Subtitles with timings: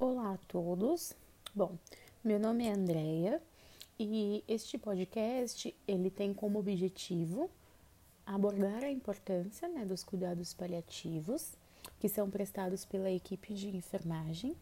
[0.00, 1.12] Olá a todos.
[1.54, 1.76] Bom,
[2.24, 3.42] meu nome é Andreia
[3.98, 7.50] e este podcast ele tem como objetivo
[8.24, 11.52] abordar a importância né, dos cuidados paliativos
[11.98, 14.56] que são prestados pela equipe de enfermagem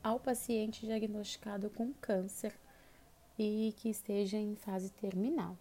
[0.00, 2.54] ao paciente diagnosticado com câncer
[3.36, 5.56] e que esteja em fase terminal.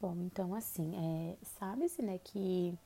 [0.00, 2.78] Bom, então assim, é, sabe-se né, que,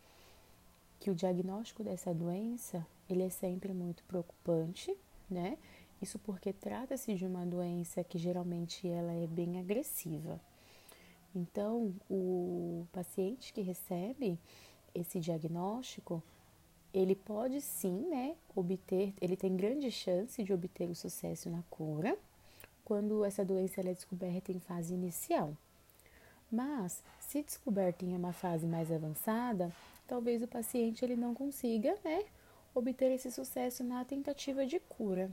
[0.99, 4.95] que o diagnóstico dessa doença ele é sempre muito preocupante,
[5.31, 5.59] né?
[6.01, 10.41] Isso porque trata-se de uma doença que geralmente ela é bem agressiva.
[11.35, 14.39] Então, o paciente que recebe
[14.95, 16.23] esse diagnóstico,
[16.93, 22.17] ele pode sim, né, obter, ele tem grande chance de obter o sucesso na cura
[22.85, 25.55] quando essa doença é descoberta em fase inicial.
[26.51, 29.71] Mas, se descoberta em uma fase mais avançada,
[30.07, 32.25] talvez o paciente ele não consiga, né,
[32.79, 35.31] obter esse sucesso na tentativa de cura.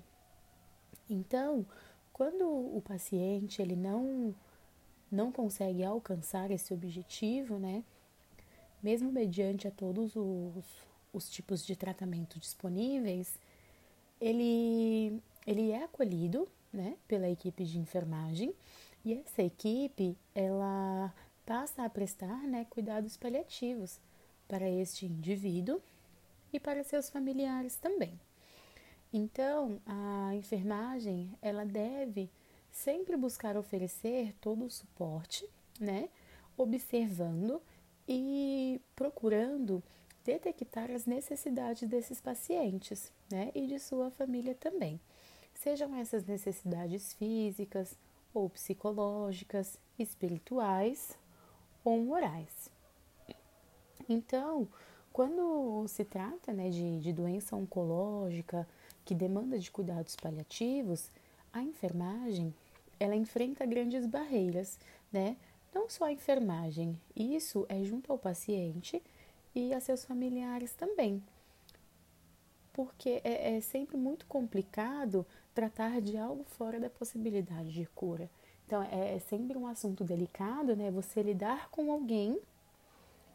[1.09, 1.66] Então,
[2.11, 4.33] quando o paciente ele não
[5.11, 7.83] não consegue alcançar esse objetivo, né?
[8.81, 10.66] Mesmo mediante a todos os,
[11.14, 13.39] os tipos de tratamento disponíveis,
[14.20, 18.53] ele, ele é acolhido, né, pela equipe de enfermagem
[19.05, 21.14] e essa equipe, ela
[21.45, 24.00] passa a prestar, né, cuidados paliativos
[24.48, 25.81] para este indivíduo
[26.56, 28.20] e para seus familiares também.
[29.11, 32.30] Então, a enfermagem, ela deve
[32.72, 35.48] sempre buscar oferecer todo o suporte,
[35.80, 36.09] né?
[36.58, 37.61] Observando
[38.08, 39.83] e procurando
[40.23, 43.52] detectar as necessidades desses pacientes, né?
[43.53, 45.00] E de sua família também.
[45.53, 47.98] Sejam essas necessidades físicas
[48.33, 51.17] ou psicológicas, espirituais
[51.83, 52.70] ou morais.
[54.08, 54.67] Então,
[55.16, 58.67] quando se trata né, de, de doença oncológica
[59.05, 61.09] que demanda de cuidados paliativos,
[61.53, 62.53] a enfermagem
[62.99, 64.77] ela enfrenta grandes barreiras,
[65.13, 65.38] né?
[65.73, 69.02] Não só a enfermagem, isso é junto ao paciente
[69.55, 71.23] e a seus familiares também.
[72.73, 78.30] Porque é, é sempre muito complicado tratar de algo fora da possibilidade de cura.
[78.67, 80.92] Então, é, é sempre um assunto delicado, né?
[80.92, 82.37] Você lidar com alguém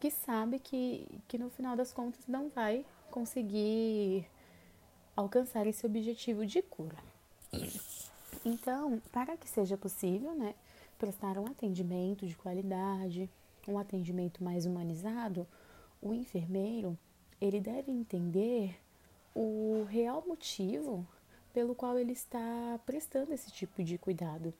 [0.01, 4.25] que sabe que, que no final das contas não vai conseguir
[5.15, 6.97] alcançar esse objetivo de cura.
[8.43, 10.55] Então, para que seja possível, né,
[10.97, 13.29] prestar um atendimento de qualidade,
[13.67, 15.47] um atendimento mais humanizado,
[16.01, 16.97] o enfermeiro
[17.39, 18.79] ele deve entender
[19.35, 21.07] o real motivo
[21.53, 24.51] pelo qual ele está prestando esse tipo de cuidado,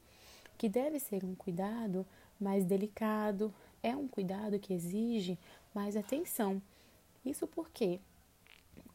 [0.56, 2.06] que deve ser um cuidado
[2.40, 3.52] mais delicado,
[3.84, 5.38] é um cuidado que exige
[5.74, 6.62] mais atenção.
[7.26, 8.00] Isso porque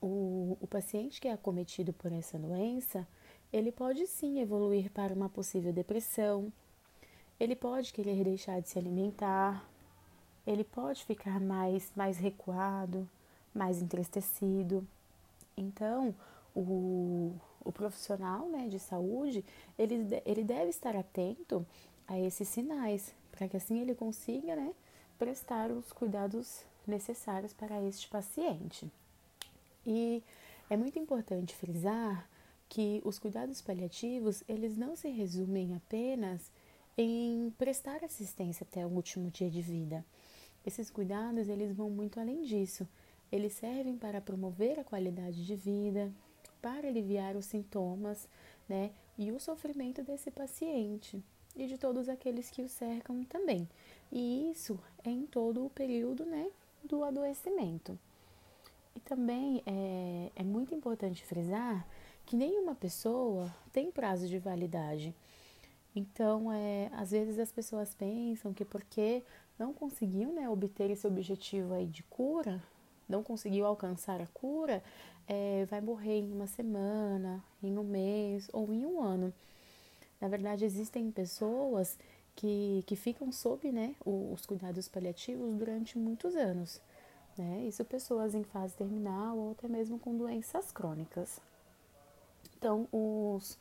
[0.01, 3.07] o, o paciente que é acometido por essa doença,
[3.53, 6.53] ele pode sim evoluir para uma possível depressão,
[7.39, 9.65] ele pode querer deixar de se alimentar,
[10.47, 13.09] ele pode ficar mais, mais recuado,
[13.55, 14.87] mais entristecido.
[15.57, 16.15] Então,
[16.55, 17.33] o,
[17.65, 19.45] o profissional né, de saúde,
[19.79, 21.67] ele, ele deve estar atento
[22.07, 24.73] a esses sinais, para que assim ele consiga né,
[25.19, 28.91] prestar os cuidados necessários para este paciente.
[29.87, 30.23] E
[30.71, 32.29] é muito importante frisar
[32.69, 36.51] que os cuidados paliativos, eles não se resumem apenas
[36.97, 40.05] em prestar assistência até o último dia de vida.
[40.65, 42.89] Esses cuidados, eles vão muito além disso.
[43.31, 46.11] Eles servem para promover a qualidade de vida,
[46.61, 48.29] para aliviar os sintomas,
[48.69, 51.23] né, e o sofrimento desse paciente
[51.57, 53.69] e de todos aqueles que o cercam também.
[54.13, 56.49] E isso é em todo o período né,
[56.85, 57.99] do adoecimento.
[58.95, 61.87] E também é, é muito importante frisar
[62.25, 65.15] que nenhuma pessoa tem prazo de validade.
[65.95, 69.23] Então, é, às vezes as pessoas pensam que porque
[69.59, 72.63] não conseguiu né, obter esse objetivo aí de cura,
[73.09, 74.83] não conseguiu alcançar a cura,
[75.27, 79.33] é, vai morrer em uma semana, em um mês ou em um ano.
[80.21, 81.99] Na verdade, existem pessoas
[82.35, 86.81] que, que ficam sob né, os cuidados paliativos durante muitos anos.
[87.37, 87.65] Né?
[87.67, 91.41] Isso pessoas em fase terminal ou até mesmo com doenças crônicas.
[92.57, 93.59] Então, os,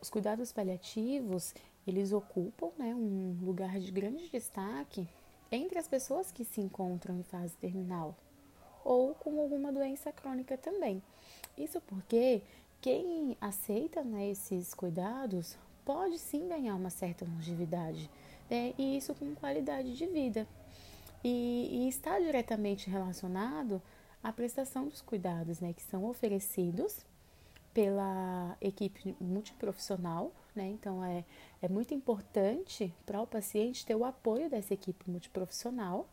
[0.00, 1.54] os cuidados paliativos,
[1.86, 5.08] eles ocupam né, um lugar de grande destaque
[5.50, 8.14] entre as pessoas que se encontram em fase terminal
[8.84, 11.02] ou com alguma doença crônica também.
[11.56, 12.42] Isso porque
[12.82, 18.10] quem aceita né, esses cuidados pode sim ganhar uma certa longevidade,
[18.50, 20.46] né, e isso com qualidade de vida.
[21.24, 23.80] E, e, está diretamente relacionado
[24.20, 27.06] à prestação dos cuidados né, que são oferecidos
[27.72, 30.68] pela equipe multiprofissional, né?
[30.68, 31.24] Então é,
[31.62, 36.06] é muito importante para o paciente ter o apoio dessa equipe multiprofissional,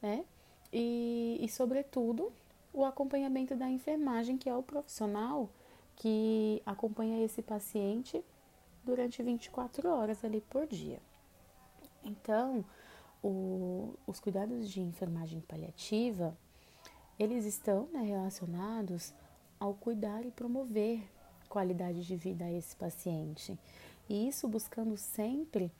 [0.00, 0.24] né?
[0.72, 2.32] E, e sobretudo
[2.72, 5.50] o acompanhamento da enfermagem, que é o profissional
[5.96, 8.22] que acompanha esse paciente
[8.84, 11.00] durante 24 horas ali por dia.
[12.04, 12.64] Então,
[13.22, 16.36] o, os cuidados de enfermagem paliativa,
[17.18, 19.14] eles estão né, relacionados
[19.58, 21.02] ao cuidar e promover
[21.48, 23.58] qualidade de vida a esse paciente.
[24.08, 25.72] E isso buscando sempre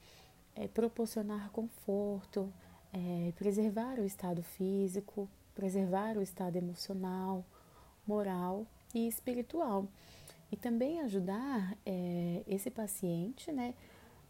[0.55, 2.51] é, proporcionar conforto,
[2.93, 7.45] é, preservar o estado físico, preservar o estado emocional,
[8.07, 9.87] moral e espiritual.
[10.51, 13.75] E também ajudar é, esse paciente né,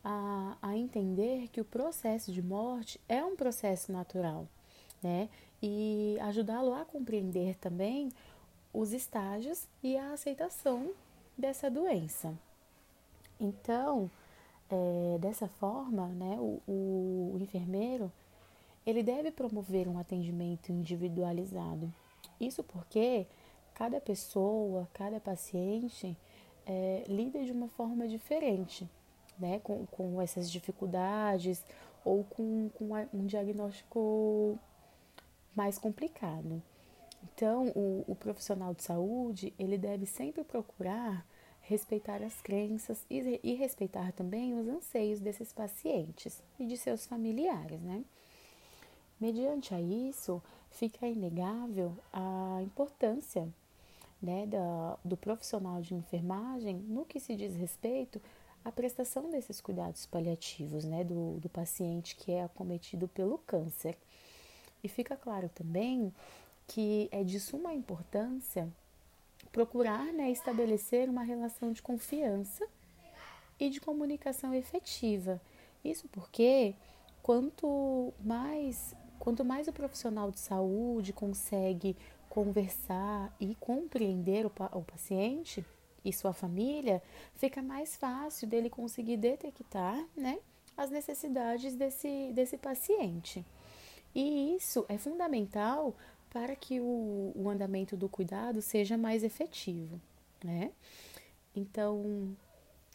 [0.02, 4.49] a, a entender que o processo de morte é um processo natural,
[5.02, 5.28] né?
[5.62, 8.11] E ajudá-lo a compreender também
[8.72, 10.90] os estágios e a aceitação
[11.37, 12.34] dessa doença.
[13.40, 14.10] Então,
[14.70, 18.10] é, dessa forma, né, o, o, o enfermeiro
[18.87, 21.93] ele deve promover um atendimento individualizado.
[22.38, 23.26] Isso porque
[23.75, 26.17] cada pessoa, cada paciente
[26.67, 28.88] é, lida de uma forma diferente
[29.38, 31.62] né, com, com essas dificuldades
[32.05, 34.59] ou com, com um diagnóstico
[35.55, 36.62] mais complicado.
[37.23, 41.27] Então, o, o profissional de saúde, ele deve sempre procurar
[41.62, 47.81] respeitar as crenças e, e, respeitar também os anseios desses pacientes e de seus familiares,
[47.81, 48.05] né?
[49.19, 53.49] Mediante a isso, fica inegável a importância
[54.25, 58.21] né, da, do profissional de enfermagem no que se diz respeito
[58.65, 63.97] à prestação desses cuidados paliativos né, do, do paciente que é acometido pelo câncer.
[64.82, 66.12] E fica claro também
[66.67, 68.69] que é de suma importância
[69.53, 72.67] procurar né, estabelecer uma relação de confiança
[73.61, 75.41] e de comunicação efetiva.
[75.85, 76.75] Isso porque
[77.23, 81.97] quanto mais quanto mais o profissional de saúde consegue
[82.34, 85.64] conversar e compreender o, o paciente
[86.04, 87.00] e sua família,
[87.36, 90.40] fica mais fácil dele conseguir detectar né,
[90.76, 93.46] as necessidades desse, desse paciente.
[94.12, 95.94] E isso é fundamental
[96.28, 100.00] para que o, o andamento do cuidado seja mais efetivo,
[100.42, 100.72] né?
[101.54, 102.36] Então,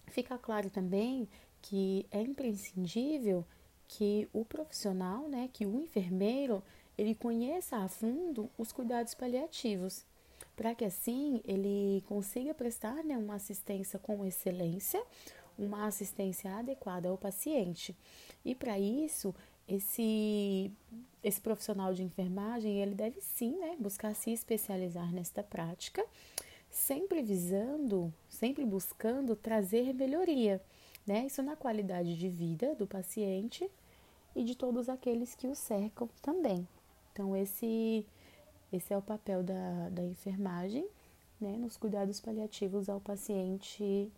[0.08, 1.30] fica claro também
[1.62, 3.46] que é imprescindível
[3.88, 6.62] que o profissional, né, que o enfermeiro,
[7.00, 10.06] ele conheça a fundo os cuidados paliativos,
[10.54, 15.02] para que assim ele consiga prestar né, uma assistência com excelência,
[15.58, 17.96] uma assistência adequada ao paciente.
[18.44, 19.34] E para isso,
[19.66, 20.70] esse
[21.24, 26.06] esse profissional de enfermagem, ele deve sim, né, buscar se especializar nesta prática,
[26.70, 30.62] sempre visando, sempre buscando trazer melhoria,
[31.08, 31.26] né?
[31.26, 33.70] Isso na qualidade de vida do paciente
[34.36, 36.68] e de todos aqueles que o cercam também.
[37.12, 38.06] Então, esse,
[38.72, 40.88] esse é o papel da, da enfermagem,
[41.40, 44.12] né, nos cuidados paliativos ao paciente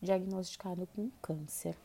[0.00, 1.76] diagnosticado com câncer.